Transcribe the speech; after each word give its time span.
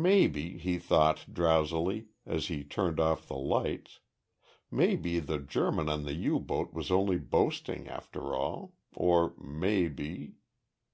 Maybe, 0.00 0.56
he 0.56 0.78
thought, 0.78 1.26
drowsily, 1.34 2.06
as 2.24 2.46
he 2.46 2.64
turned 2.64 2.98
off 2.98 3.28
the 3.28 3.36
light 3.36 3.98
maybe 4.70 5.18
the 5.18 5.36
German 5.38 5.90
on 5.90 6.04
the 6.04 6.14
U 6.14 6.40
boat 6.40 6.72
was 6.72 6.90
only 6.90 7.18
boasting, 7.18 7.86
after 7.86 8.34
all 8.34 8.72
or, 8.94 9.34
maybe.... 9.36 10.36